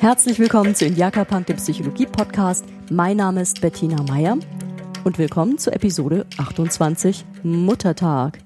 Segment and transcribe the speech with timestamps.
[0.00, 2.64] Herzlich willkommen zu Indiaka Punk, dem Psychologie-Podcast.
[2.90, 4.38] Mein Name ist Bettina Meyer
[5.04, 8.38] und willkommen zu Episode 28 Muttertag.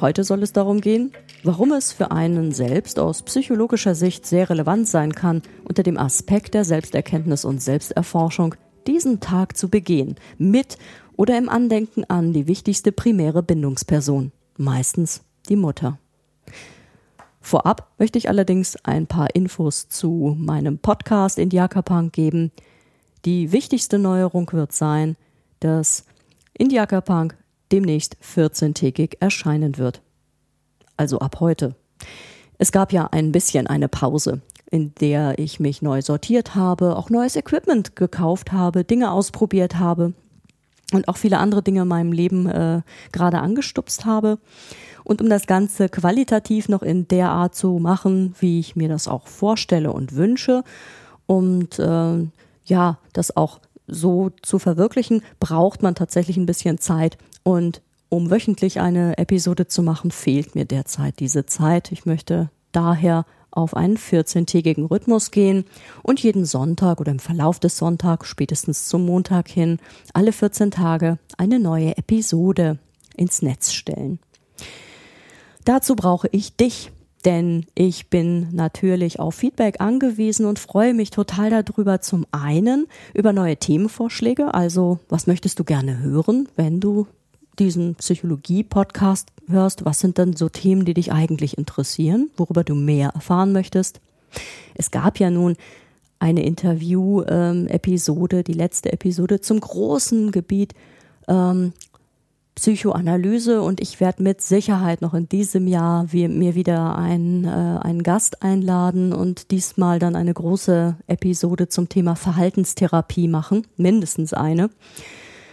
[0.00, 1.12] Heute soll es darum gehen,
[1.44, 6.54] warum es für einen selbst aus psychologischer Sicht sehr relevant sein kann, unter dem Aspekt
[6.54, 8.56] der Selbsterkenntnis und Selbsterforschung
[8.88, 10.76] diesen Tag zu begehen, mit
[11.16, 16.00] oder im Andenken an die wichtigste primäre Bindungsperson, meistens die Mutter.
[17.46, 22.50] Vorab möchte ich allerdings ein paar Infos zu meinem Podcast Indiaka Punk geben.
[23.24, 25.16] Die wichtigste Neuerung wird sein,
[25.60, 26.04] dass
[26.58, 27.36] Indiaka Punk
[27.70, 30.02] demnächst 14-tägig erscheinen wird.
[30.96, 31.76] Also ab heute.
[32.58, 37.10] Es gab ja ein bisschen eine Pause, in der ich mich neu sortiert habe, auch
[37.10, 40.14] neues Equipment gekauft habe, Dinge ausprobiert habe
[40.92, 44.38] und auch viele andere Dinge in meinem Leben äh, gerade angestupst habe.
[45.06, 49.06] Und um das Ganze qualitativ noch in der Art zu machen, wie ich mir das
[49.06, 50.64] auch vorstelle und wünsche,
[51.26, 52.26] und äh,
[52.64, 57.18] ja, das auch so zu verwirklichen, braucht man tatsächlich ein bisschen Zeit.
[57.44, 61.92] Und um wöchentlich eine Episode zu machen, fehlt mir derzeit diese Zeit.
[61.92, 65.66] Ich möchte daher auf einen 14-tägigen Rhythmus gehen
[66.02, 69.78] und jeden Sonntag oder im Verlauf des Sonntags, spätestens zum Montag hin,
[70.14, 72.80] alle 14 Tage eine neue Episode
[73.16, 74.18] ins Netz stellen.
[75.66, 76.92] Dazu brauche ich dich,
[77.24, 82.00] denn ich bin natürlich auf Feedback angewiesen und freue mich total darüber.
[82.00, 87.08] Zum einen über neue Themenvorschläge, also was möchtest du gerne hören, wenn du
[87.58, 89.84] diesen Psychologie-Podcast hörst?
[89.84, 94.00] Was sind denn so Themen, die dich eigentlich interessieren, worüber du mehr erfahren möchtest?
[94.76, 95.56] Es gab ja nun
[96.20, 100.74] eine Interview-Episode, die letzte Episode zum großen Gebiet
[101.26, 101.72] ähm,
[102.56, 107.48] Psychoanalyse und ich werde mit Sicherheit noch in diesem Jahr wir, mir wieder einen, äh,
[107.48, 114.70] einen Gast einladen und diesmal dann eine große Episode zum Thema Verhaltenstherapie machen, mindestens eine.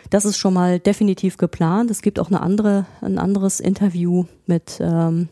[0.09, 1.91] Das ist schon mal definitiv geplant.
[1.91, 5.27] Es gibt auch eine andere, ein anderes Interview mit ähm,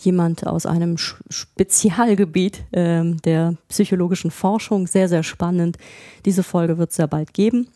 [0.00, 4.86] jemand aus einem Spezialgebiet ähm, der psychologischen Forschung.
[4.86, 5.76] Sehr, sehr spannend.
[6.24, 7.68] Diese Folge wird es sehr bald geben.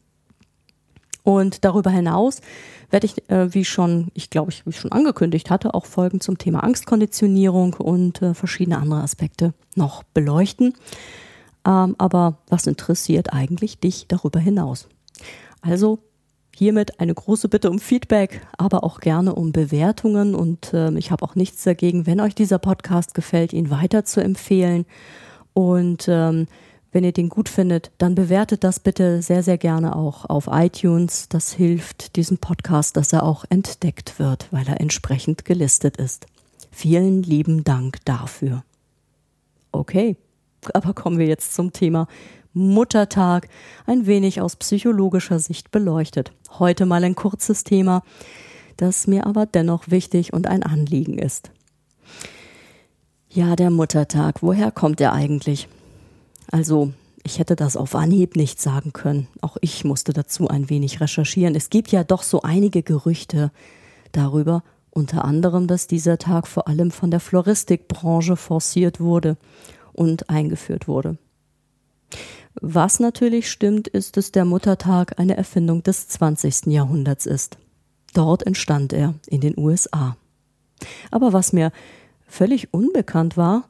[1.27, 2.41] Und darüber hinaus
[2.89, 6.21] werde ich, äh, wie schon, ich glaube, ich, wie ich schon angekündigt hatte, auch Folgen
[6.21, 10.75] zum Thema Angstkonditionierung und äh, verschiedene andere Aspekte noch beleuchten.
[11.67, 14.87] Ähm, aber was interessiert eigentlich dich darüber hinaus?
[15.63, 15.99] Also
[16.55, 20.37] hiermit eine große Bitte um Feedback, aber auch gerne um Bewertungen.
[20.37, 24.21] Und äh, ich habe auch nichts dagegen, wenn euch dieser Podcast gefällt, ihn weiter zu
[24.21, 24.87] empfehlen.
[25.55, 26.47] Und ähm,
[26.97, 31.29] wenn ihr den gut findet, dann bewertet das bitte sehr, sehr gerne auch auf iTunes.
[31.29, 36.25] Das hilft diesem Podcast, dass er auch entdeckt wird, weil er entsprechend gelistet ist.
[36.71, 38.65] Vielen lieben Dank dafür.
[39.73, 40.17] Okay,
[40.73, 42.09] aber kommen wir jetzt zum Thema
[42.55, 43.51] Muttertag,
[43.85, 46.33] ein wenig aus psychologischer Sicht beleuchtet.
[46.59, 48.05] Heute mal ein kurzes Thema,
[48.79, 51.51] das mir aber dennoch wichtig und ein Anliegen ist.
[53.29, 55.69] Ja, der Muttertag, woher kommt er eigentlich?
[56.51, 56.93] Also
[57.23, 59.29] ich hätte das auf Anhieb nicht sagen können.
[59.41, 61.55] Auch ich musste dazu ein wenig recherchieren.
[61.55, 63.51] Es gibt ja doch so einige Gerüchte
[64.13, 69.37] darüber, unter anderem, dass dieser Tag vor allem von der Floristikbranche forciert wurde
[69.93, 71.19] und eingeführt wurde.
[72.61, 76.67] Was natürlich stimmt, ist, dass der Muttertag eine Erfindung des 20.
[76.67, 77.59] Jahrhunderts ist.
[78.15, 80.17] Dort entstand er in den USA.
[81.11, 81.73] Aber was mir
[82.27, 83.65] völlig unbekannt war,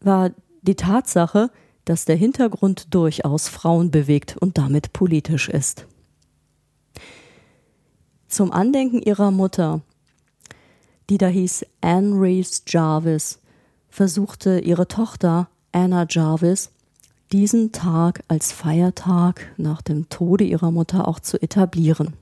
[0.00, 0.30] war
[0.62, 1.50] die Tatsache,
[1.84, 5.86] dass der Hintergrund durchaus Frauen bewegt und damit politisch ist.
[8.28, 9.82] Zum Andenken ihrer Mutter,
[11.08, 13.38] die da hieß Anne Reeves Jarvis,
[13.88, 16.70] versuchte ihre Tochter Anna Jarvis
[17.32, 22.14] diesen Tag als Feiertag nach dem Tode ihrer Mutter auch zu etablieren.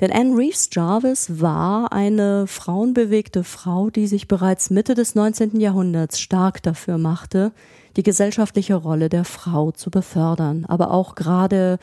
[0.00, 5.60] Denn Anne Reeves Jarvis war eine frauenbewegte Frau, die sich bereits Mitte des 19.
[5.60, 7.52] Jahrhunderts stark dafür machte,
[7.96, 11.78] die gesellschaftliche Rolle der Frau zu befördern, aber auch gerade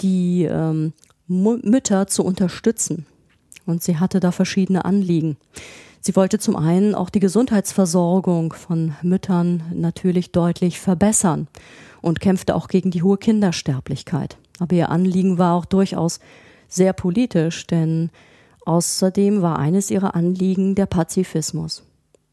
[0.00, 0.92] die ähm,
[1.26, 3.06] Mütter zu unterstützen.
[3.64, 5.36] Und sie hatte da verschiedene Anliegen.
[6.00, 11.46] Sie wollte zum einen auch die Gesundheitsversorgung von Müttern natürlich deutlich verbessern
[12.00, 14.36] und kämpfte auch gegen die hohe Kindersterblichkeit.
[14.58, 16.18] Aber ihr Anliegen war auch durchaus
[16.66, 18.10] sehr politisch, denn
[18.66, 21.84] außerdem war eines ihrer Anliegen der Pazifismus.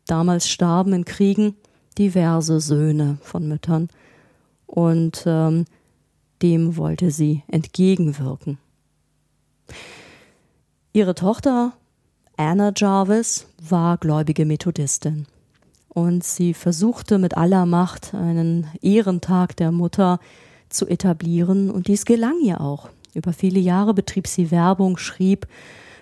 [0.08, 1.56] Damals starben in Kriegen
[1.98, 3.90] diverse Söhne von Müttern
[4.66, 5.66] und ähm,
[6.42, 8.58] dem wollte sie entgegenwirken.
[10.94, 11.74] Ihre Tochter
[12.38, 15.28] Anna Jarvis war gläubige Methodistin
[15.90, 20.20] und sie versuchte mit aller Macht einen Ehrentag der Mutter
[20.70, 22.90] zu etablieren und dies gelang ihr auch.
[23.14, 25.48] Über viele Jahre betrieb sie Werbung, schrieb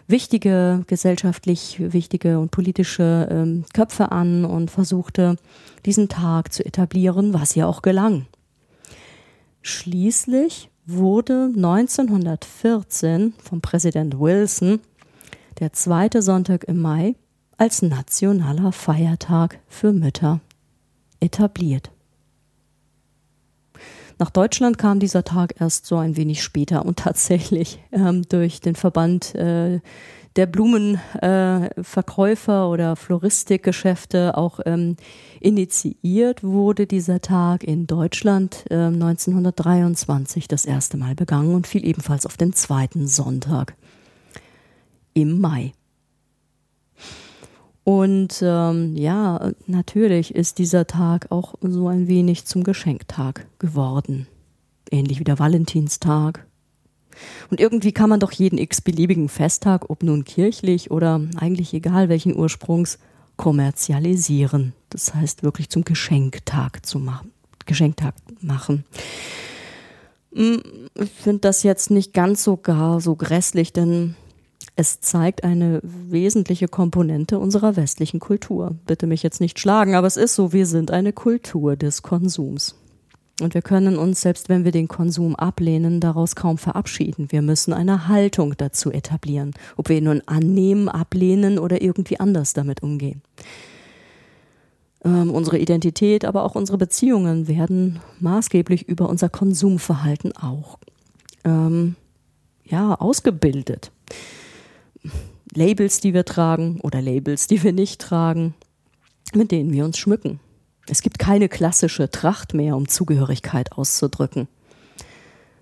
[0.07, 5.35] wichtige, gesellschaftlich wichtige und politische ähm, Köpfe an und versuchte,
[5.85, 8.25] diesen Tag zu etablieren, was ihr auch gelang.
[9.61, 14.79] Schließlich wurde 1914 vom Präsident Wilson
[15.59, 17.15] der zweite Sonntag im Mai
[17.57, 20.39] als nationaler Feiertag für Mütter
[21.19, 21.91] etabliert.
[24.19, 28.73] Nach Deutschland kam dieser Tag erst so ein wenig später und tatsächlich ähm, durch den
[28.75, 29.79] Verband äh,
[30.35, 34.97] der Blumenverkäufer äh, oder Floristikgeschäfte auch ähm,
[35.39, 42.25] initiiert wurde dieser Tag in Deutschland äh, 1923 das erste Mal begangen und fiel ebenfalls
[42.25, 43.75] auf den zweiten Sonntag
[45.13, 45.73] im Mai.
[47.87, 54.27] Und ähm, ja, natürlich ist dieser Tag auch so ein wenig zum Geschenktag geworden.
[54.91, 56.45] Ähnlich wie der Valentinstag
[57.49, 62.35] und irgendwie kann man doch jeden x-beliebigen Festtag, ob nun kirchlich oder eigentlich egal welchen
[62.35, 62.99] Ursprungs,
[63.37, 64.73] kommerzialisieren.
[64.89, 67.31] Das heißt wirklich zum Geschenktag zu machen.
[67.65, 68.83] Geschenktag machen.
[70.33, 70.61] Hm,
[70.93, 74.17] ich finde das jetzt nicht ganz so gar so grässlich, denn
[74.79, 78.75] es zeigt eine wesentliche Komponente unserer westlichen Kultur.
[78.85, 82.75] Bitte mich jetzt nicht schlagen, aber es ist so, wir sind eine Kultur des Konsums.
[83.41, 87.31] Und wir können uns, selbst wenn wir den Konsum ablehnen, daraus kaum verabschieden.
[87.31, 92.53] Wir müssen eine Haltung dazu etablieren, ob wir ihn nun annehmen, ablehnen oder irgendwie anders
[92.53, 93.23] damit umgehen.
[95.03, 100.77] Ähm, unsere Identität, aber auch unsere Beziehungen werden maßgeblich über unser Konsumverhalten auch
[101.45, 101.95] ähm,
[102.63, 103.91] ja, ausgebildet.
[105.53, 108.53] Labels, die wir tragen oder Labels, die wir nicht tragen,
[109.33, 110.39] mit denen wir uns schmücken.
[110.89, 114.47] Es gibt keine klassische Tracht mehr, um Zugehörigkeit auszudrücken.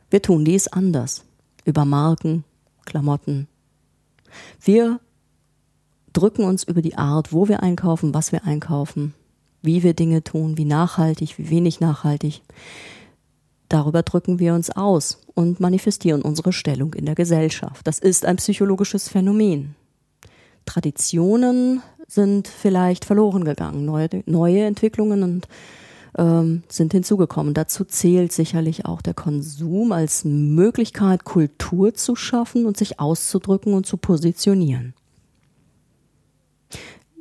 [0.10, 1.24] Wir tun dies anders.
[1.66, 2.44] Über Marken,
[2.86, 3.48] Klamotten.
[4.62, 5.00] Wir
[6.14, 9.14] drücken uns über die Art, wo wir einkaufen, was wir einkaufen,
[9.62, 12.42] wie wir Dinge tun, wie nachhaltig, wie wenig nachhaltig.
[13.76, 17.86] Darüber drücken wir uns aus und manifestieren unsere Stellung in der Gesellschaft.
[17.86, 19.76] Das ist ein psychologisches Phänomen.
[20.66, 23.84] Traditionen sind vielleicht verloren gegangen.
[23.84, 25.50] Neue, neue Entwicklungen und
[26.18, 27.54] ähm, sind hinzugekommen.
[27.54, 33.86] Dazu zählt sicherlich auch der Konsum als Möglichkeit, Kultur zu schaffen und sich auszudrücken und
[33.86, 34.94] zu positionieren.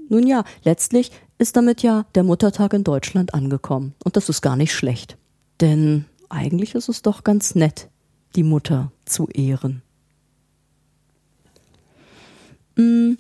[0.09, 3.97] Nun ja, letztlich ist damit ja der Muttertag in Deutschland angekommen.
[4.05, 5.17] Und das ist gar nicht schlecht.
[5.61, 7.89] Denn eigentlich ist es doch ganz nett,
[8.37, 9.83] die Mutter zu ehren.
[12.77, 13.19] Hm.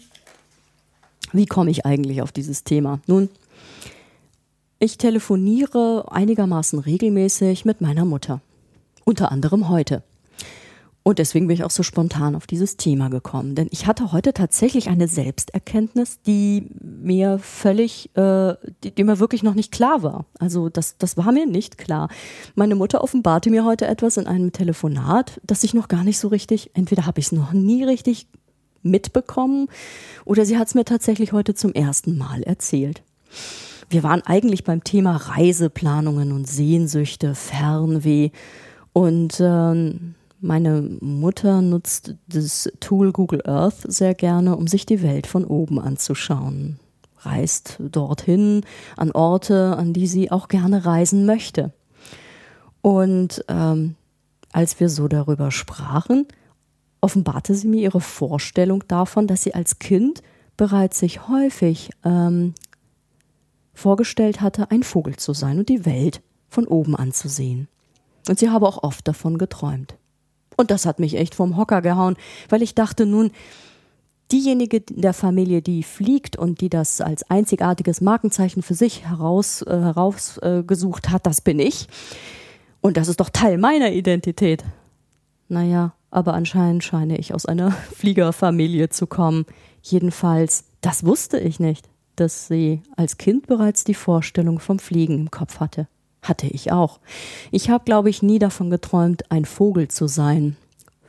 [1.32, 3.00] Wie komme ich eigentlich auf dieses Thema?
[3.06, 3.28] Nun,
[4.78, 8.40] ich telefoniere einigermaßen regelmäßig mit meiner Mutter.
[9.04, 10.02] Unter anderem heute.
[11.06, 13.54] Und deswegen bin ich auch so spontan auf dieses Thema gekommen.
[13.54, 19.42] Denn ich hatte heute tatsächlich eine Selbsterkenntnis, die mir völlig, äh, die, die, mir wirklich
[19.42, 20.24] noch nicht klar war.
[20.38, 22.08] Also das, das war mir nicht klar.
[22.54, 26.28] Meine Mutter offenbarte mir heute etwas in einem Telefonat, das ich noch gar nicht so
[26.28, 28.26] richtig, entweder habe ich es noch nie richtig
[28.82, 29.68] mitbekommen
[30.24, 33.02] oder sie hat es mir tatsächlich heute zum ersten Mal erzählt.
[33.90, 38.30] Wir waren eigentlich beim Thema Reiseplanungen und Sehnsüchte, Fernweh
[38.94, 39.94] und äh,
[40.44, 45.80] meine Mutter nutzt das Tool Google Earth sehr gerne, um sich die Welt von oben
[45.80, 46.78] anzuschauen.
[47.18, 48.60] Reist dorthin
[48.96, 51.72] an Orte, an die sie auch gerne reisen möchte.
[52.82, 53.94] Und ähm,
[54.52, 56.26] als wir so darüber sprachen,
[57.00, 60.22] offenbarte sie mir ihre Vorstellung davon, dass sie als Kind
[60.58, 62.54] bereits sich häufig ähm,
[63.72, 66.20] vorgestellt hatte, ein Vogel zu sein und die Welt
[66.50, 67.68] von oben anzusehen.
[68.28, 69.96] Und sie habe auch oft davon geträumt.
[70.56, 72.16] Und das hat mich echt vom Hocker gehauen,
[72.48, 73.30] weil ich dachte nun,
[74.32, 79.62] diejenige in der Familie, die fliegt und die das als einzigartiges Markenzeichen für sich heraus,
[79.62, 81.88] äh, herausgesucht äh, hat, das bin ich.
[82.80, 84.64] Und das ist doch Teil meiner Identität.
[85.48, 89.46] Naja, aber anscheinend scheine ich aus einer Fliegerfamilie zu kommen.
[89.82, 95.30] Jedenfalls, das wusste ich nicht, dass sie als Kind bereits die Vorstellung vom Fliegen im
[95.30, 95.88] Kopf hatte.
[96.24, 97.00] Hatte ich auch.
[97.50, 100.56] Ich habe, glaube ich, nie davon geträumt, ein Vogel zu sein.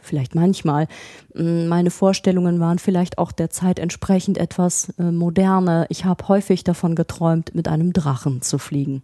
[0.01, 0.87] Vielleicht manchmal.
[1.33, 5.85] Hm, meine Vorstellungen waren vielleicht auch der Zeit entsprechend etwas äh, moderne.
[5.87, 9.03] Ich habe häufig davon geträumt, mit einem Drachen zu fliegen.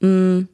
[0.00, 0.48] Hm,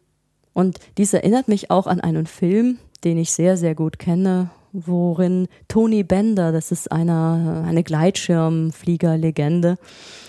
[0.52, 5.48] und dies erinnert mich auch an einen Film, den ich sehr, sehr gut kenne worin
[5.68, 9.76] Tony Bender, das ist einer, eine Gleitschirmfliegerlegende,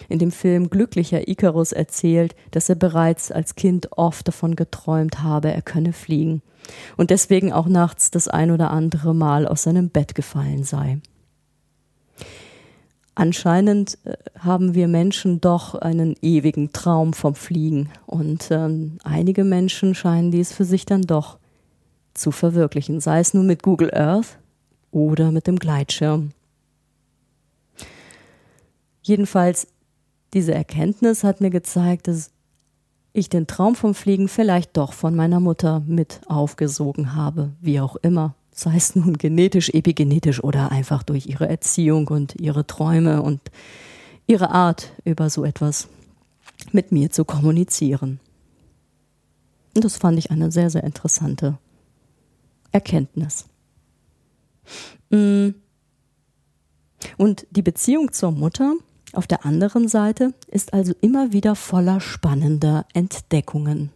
[0.10, 5.51] in dem Film Glücklicher Icarus erzählt, dass er bereits als Kind oft davon geträumt habe,
[5.51, 6.41] er könne fliegen
[6.98, 11.00] und deswegen auch nachts das ein oder andere Mal aus seinem Bett gefallen sei.
[13.13, 19.95] Anscheinend äh, haben wir Menschen doch einen ewigen Traum vom Fliegen und ähm, einige Menschen
[19.95, 21.38] scheinen dies für sich dann doch
[22.13, 24.38] zu verwirklichen, sei es nun mit Google Earth
[24.91, 26.32] oder mit dem Gleitschirm.
[29.01, 29.68] Jedenfalls,
[30.34, 32.32] diese Erkenntnis hat mir gezeigt, dass
[33.13, 37.96] ich den Traum vom Fliegen vielleicht doch von meiner Mutter mit aufgesogen habe, wie auch
[37.98, 38.36] immer.
[38.53, 43.41] Sei es nun genetisch, epigenetisch oder einfach durch ihre Erziehung und ihre Träume und
[44.27, 45.88] ihre Art, über so etwas
[46.72, 48.20] mit mir zu kommunizieren.
[49.75, 51.58] Und das fand ich eine sehr, sehr interessante
[52.72, 53.46] Erkenntnis.
[55.10, 55.50] Mm.
[57.18, 58.75] Und die Beziehung zur Mutter
[59.13, 63.92] auf der anderen Seite ist also immer wieder voller spannender Entdeckungen.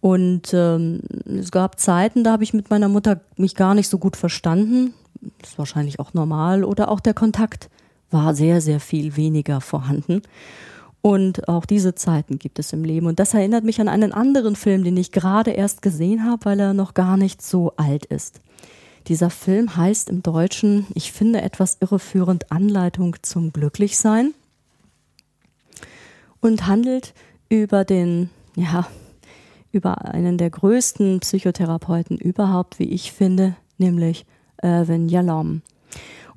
[0.00, 3.98] Und ähm, es gab Zeiten, da habe ich mit meiner Mutter mich gar nicht so
[3.98, 4.94] gut verstanden.
[5.38, 6.64] Das ist wahrscheinlich auch normal.
[6.64, 7.68] Oder auch der Kontakt
[8.10, 10.22] war sehr, sehr viel weniger vorhanden.
[11.02, 13.06] Und auch diese Zeiten gibt es im Leben.
[13.06, 16.60] Und das erinnert mich an einen anderen Film, den ich gerade erst gesehen habe, weil
[16.60, 18.40] er noch gar nicht so alt ist.
[19.06, 24.34] Dieser Film heißt im Deutschen, ich finde etwas irreführend, Anleitung zum Glücklichsein
[26.40, 27.14] und handelt
[27.48, 28.86] über den, ja,
[29.72, 34.26] über einen der größten Psychotherapeuten überhaupt, wie ich finde, nämlich
[34.62, 35.62] Irvin Yalom.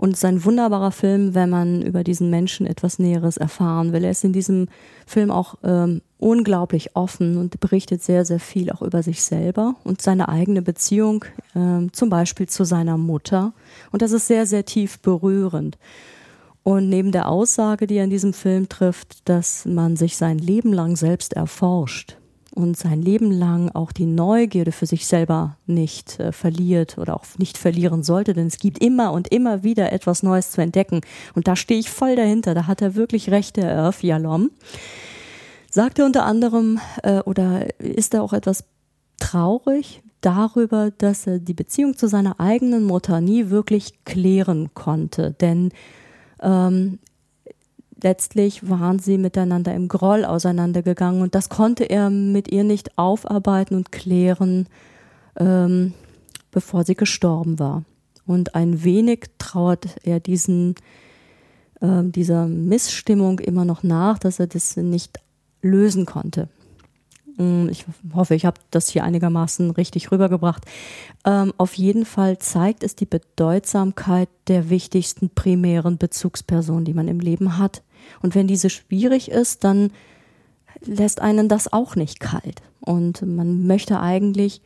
[0.03, 4.03] Und es ist ein wunderbarer Film, wenn man über diesen Menschen etwas Näheres erfahren will.
[4.03, 4.67] Er ist in diesem
[5.07, 10.01] Film auch ähm, unglaublich offen und berichtet sehr, sehr viel auch über sich selber und
[10.01, 11.23] seine eigene Beziehung,
[11.55, 13.53] ähm, zum Beispiel zu seiner Mutter.
[13.93, 15.77] Und das ist sehr, sehr tief berührend.
[16.63, 20.73] Und neben der Aussage, die er in diesem Film trifft, dass man sich sein Leben
[20.73, 22.17] lang selbst erforscht,
[22.53, 27.25] und sein Leben lang auch die Neugierde für sich selber nicht äh, verliert oder auch
[27.37, 31.01] nicht verlieren sollte, denn es gibt immer und immer wieder etwas Neues zu entdecken.
[31.35, 32.53] Und da stehe ich voll dahinter.
[32.53, 34.51] Da hat er wirklich recht, der Irv Yalom.
[35.69, 38.65] Sagt er unter anderem äh, oder ist er auch etwas
[39.17, 45.31] traurig darüber, dass er die Beziehung zu seiner eigenen Mutter nie wirklich klären konnte.
[45.31, 45.71] Denn
[46.41, 46.99] ähm,
[48.03, 53.75] letztlich waren sie miteinander im Groll auseinandergegangen und das konnte er mit ihr nicht aufarbeiten
[53.75, 54.67] und klären,
[55.37, 55.93] ähm,
[56.51, 57.83] bevor sie gestorben war.
[58.25, 60.75] Und ein wenig trauert er diesen,
[61.81, 65.19] äh, dieser Missstimmung immer noch nach, dass er das nicht
[65.61, 66.49] lösen konnte.
[67.37, 70.65] Mm, ich hoffe, ich habe das hier einigermaßen richtig rübergebracht.
[71.25, 77.19] Ähm, auf jeden Fall zeigt es die Bedeutsamkeit der wichtigsten primären Bezugsperson, die man im
[77.19, 77.81] Leben hat.
[78.21, 79.91] Und wenn diese schwierig ist, dann
[80.81, 82.61] lässt einen das auch nicht kalt.
[82.79, 84.61] Und man möchte eigentlich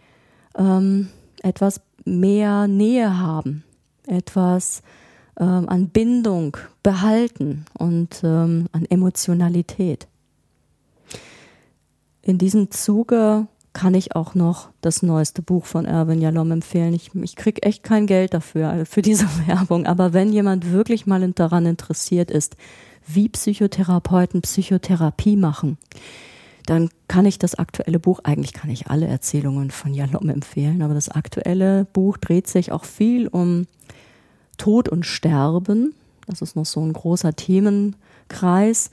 [0.57, 1.09] ähm,
[1.43, 3.63] etwas mehr Nähe haben,
[4.07, 4.81] etwas
[5.39, 10.07] ähm, an Bindung behalten und ähm, an Emotionalität.
[12.21, 16.93] In diesem Zuge kann ich auch noch das neueste Buch von Erwin Jalom empfehlen.
[16.93, 19.85] Ich, ich kriege echt kein Geld dafür, äh, für diese Werbung.
[19.85, 22.57] Aber wenn jemand wirklich mal daran interessiert ist,
[23.07, 25.77] wie Psychotherapeuten Psychotherapie machen,
[26.65, 30.93] dann kann ich das aktuelle Buch, eigentlich kann ich alle Erzählungen von Jalom empfehlen, aber
[30.93, 33.67] das aktuelle Buch dreht sich auch viel um
[34.57, 35.93] Tod und Sterben.
[36.25, 38.89] Das ist noch so ein großer Themenkreis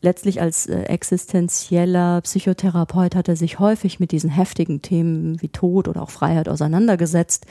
[0.00, 5.88] letztlich als äh, existenzieller Psychotherapeut hat er sich häufig mit diesen heftigen Themen wie Tod
[5.88, 7.46] oder auch Freiheit auseinandergesetzt.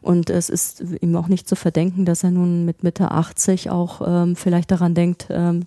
[0.00, 4.02] Und es ist ihm auch nicht zu verdenken, dass er nun mit Mitte 80 auch
[4.06, 5.64] ähm, vielleicht daran denkt, ähm,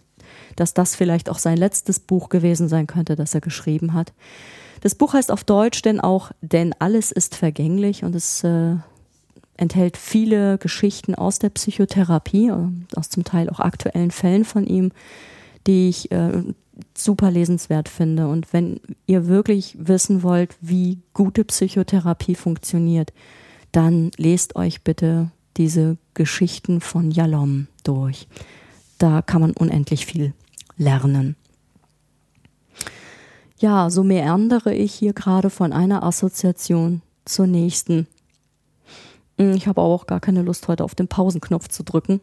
[0.56, 4.14] dass das vielleicht auch sein letztes Buch gewesen sein könnte, das er geschrieben hat.
[4.82, 8.76] Das Buch heißt auf Deutsch denn auch, denn alles ist vergänglich und es äh,
[9.58, 14.92] enthält viele Geschichten aus der Psychotherapie, äh, aus zum Teil auch aktuellen Fällen von ihm
[15.68, 16.44] die ich äh,
[16.96, 18.28] super lesenswert finde.
[18.28, 23.14] Und wenn ihr wirklich wissen wollt, wie gute Psychotherapie funktioniert,
[23.72, 28.28] dann lest euch bitte diese Geschichten von Jalom durch.
[28.98, 30.34] Da kann man unendlich viel
[30.78, 31.36] lernen.
[33.58, 38.08] Ja, so meandere ich hier gerade von einer Assoziation zur nächsten.
[39.38, 42.20] Hm, ich habe auch gar keine Lust, heute auf den Pausenknopf zu drücken.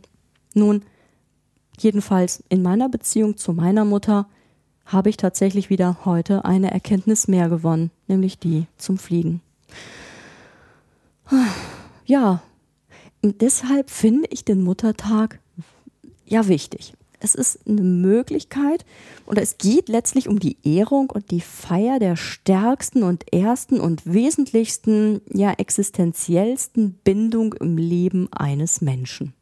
[0.55, 0.83] Nun,
[1.81, 4.29] Jedenfalls in meiner Beziehung zu meiner Mutter
[4.85, 9.41] habe ich tatsächlich wieder heute eine Erkenntnis mehr gewonnen, nämlich die zum Fliegen.
[12.05, 12.43] Ja,
[13.23, 15.39] Und deshalb finde ich den Muttertag
[16.27, 16.93] ja wichtig.
[17.19, 18.85] Es ist eine Möglichkeit
[19.27, 24.05] oder es geht letztlich um die Ehrung und die Feier der stärksten und ersten und
[24.05, 29.35] wesentlichsten, ja existenziellsten Bindung im Leben eines Menschen.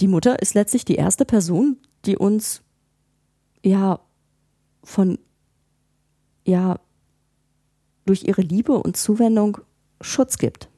[0.00, 1.76] Die Mutter ist letztlich die erste Person,
[2.06, 2.62] die uns
[3.62, 4.00] ja
[4.82, 5.18] von
[6.44, 6.80] ja
[8.06, 9.58] durch ihre Liebe und Zuwendung
[10.00, 10.68] Schutz gibt.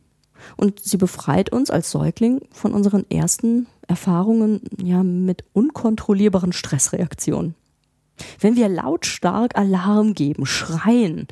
[0.57, 7.55] Und sie befreit uns als Säugling von unseren ersten Erfahrungen ja mit unkontrollierbaren Stressreaktionen.
[8.41, 11.29] Wenn wir lautstark Alarm geben, schreien,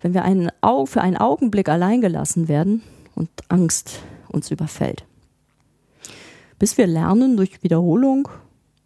[0.00, 0.50] wenn wir einen,
[0.84, 2.82] für einen Augenblick allein gelassen werden
[3.16, 5.04] und Angst uns überfällt.
[6.58, 8.28] Bis wir lernen durch Wiederholung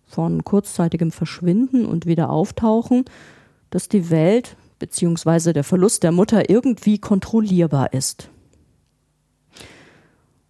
[0.06, 3.04] von kurzzeitigem Verschwinden und wieder auftauchen,
[3.70, 5.52] dass die Welt bzw.
[5.52, 8.28] der Verlust der Mutter irgendwie kontrollierbar ist.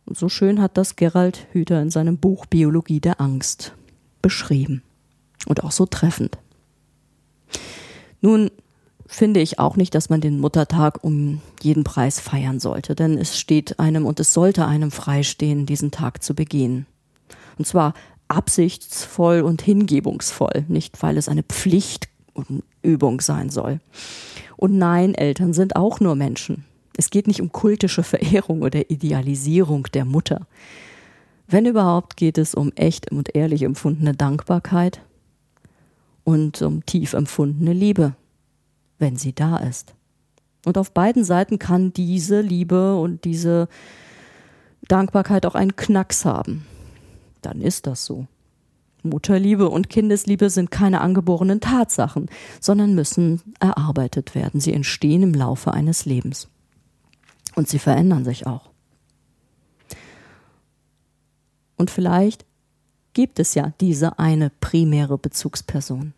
[0.07, 3.75] Und so schön hat das Gerald Hüther in seinem Buch Biologie der Angst
[4.23, 4.83] beschrieben.
[5.47, 6.39] Und auch so treffend.
[8.21, 8.51] Nun
[9.07, 13.39] finde ich auch nicht, dass man den Muttertag um jeden Preis feiern sollte, denn es
[13.39, 16.87] steht einem und es sollte einem freistehen, diesen Tag zu begehen.
[17.61, 17.93] Und zwar
[18.29, 23.81] absichtsvoll und hingebungsvoll, nicht weil es eine Pflicht und Übung sein soll.
[24.57, 26.65] Und nein, Eltern sind auch nur Menschen.
[26.97, 30.47] Es geht nicht um kultische Verehrung oder Idealisierung der Mutter.
[31.49, 35.03] Wenn überhaupt, geht es um echt und ehrlich empfundene Dankbarkeit
[36.25, 38.15] und um tief empfundene Liebe,
[38.99, 39.93] wenn sie da ist.
[40.65, 43.69] Und auf beiden Seiten kann diese Liebe und diese
[44.89, 46.65] Dankbarkeit auch einen Knacks haben.
[47.43, 48.27] Dann ist das so.
[49.03, 52.29] Mutterliebe und Kindesliebe sind keine angeborenen Tatsachen,
[52.61, 54.61] sondern müssen erarbeitet werden.
[54.61, 56.49] Sie entstehen im Laufe eines Lebens.
[57.55, 58.71] Und sie verändern sich auch.
[61.77, 62.45] Und vielleicht
[63.15, 66.13] gibt es ja diese eine primäre Bezugsperson.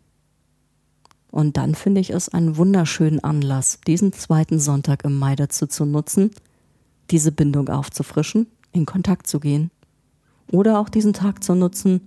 [1.31, 5.85] Und dann finde ich es einen wunderschönen Anlass, diesen zweiten Sonntag im Mai dazu zu
[5.85, 6.31] nutzen,
[7.09, 9.71] diese Bindung aufzufrischen, in Kontakt zu gehen
[10.51, 12.01] oder auch diesen Tag zu nutzen,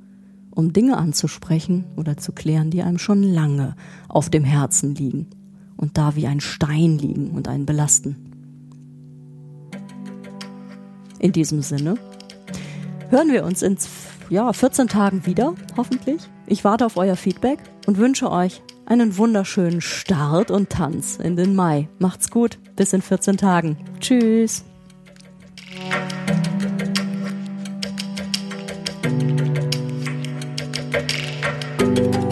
[0.51, 3.77] um Dinge anzusprechen oder zu klären, die einem schon lange
[4.09, 5.29] auf dem Herzen liegen
[5.77, 8.16] und da wie ein Stein liegen und einen belasten.
[11.18, 11.96] In diesem Sinne
[13.11, 13.77] hören wir uns in
[14.31, 16.22] ja, 14 Tagen wieder, hoffentlich.
[16.46, 21.55] Ich warte auf euer Feedback und wünsche euch einen wunderschönen Start und Tanz in den
[21.55, 21.88] Mai.
[21.99, 23.77] Macht's gut, bis in 14 Tagen.
[24.01, 24.64] Tschüss.
[30.96, 32.25] Música